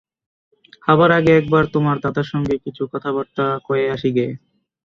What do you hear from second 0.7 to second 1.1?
খাবার